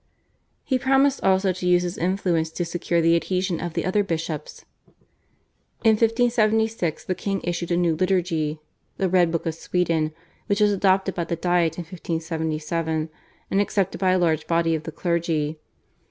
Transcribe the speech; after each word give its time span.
He 0.63 0.79
promised 0.79 1.23
also 1.23 1.53
to 1.53 1.67
use 1.67 1.83
his 1.83 1.95
influence 1.95 2.49
to 2.53 2.65
secure 2.65 3.01
the 3.03 3.15
adhesion 3.15 3.59
of 3.59 3.75
the 3.75 3.85
other 3.85 4.03
bishops. 4.03 4.65
In 5.83 5.91
1576 5.91 7.05
the 7.05 7.13
king 7.13 7.39
issued 7.43 7.69
a 7.69 7.77
new 7.77 7.95
liturgy, 7.95 8.59
/The 8.97 9.13
Red 9.13 9.31
Book 9.31 9.45
of 9.45 9.53
Sweden/, 9.53 10.11
which 10.47 10.59
was 10.59 10.71
adopted 10.71 11.13
by 11.13 11.25
the 11.25 11.35
Diet 11.35 11.77
in 11.77 11.83
1577, 11.83 13.09
and 13.51 13.61
accepted 13.61 13.99
by 13.99 14.13
a 14.13 14.17
large 14.17 14.47
body 14.47 14.73
of 14.73 14.85
the 14.85 14.91
clergy. 14.91 15.59